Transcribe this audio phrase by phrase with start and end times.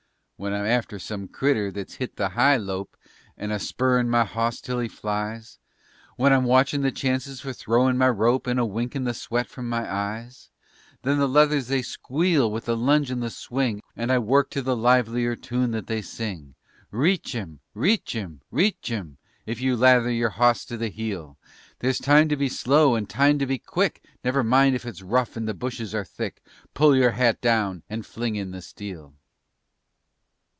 [0.43, 2.97] _"When I'm after some critter that's hit the high lope,
[3.37, 5.59] And a spurrin' my hawse till he flies,
[6.15, 9.69] When I'm watchin' the chances for throwin' my rope And a winkin' the sweat from
[9.69, 10.49] my eyes,
[11.03, 14.63] Then the leathers they squeal with the lunge and the swing And I work to
[14.63, 16.55] the livelier tune that they sing:
[16.89, 17.59] "Reach 'im!
[17.75, 18.41] reach 'im!
[18.49, 19.19] reach 'im!
[19.45, 21.37] If you lather your hawse to the heel!
[21.81, 24.87] There's a time to be slow and a time to be quick; _Never mind if
[24.87, 26.41] it's rough and the bushes are thick_
[26.73, 29.13] _Pull your hat down and fling in the steel!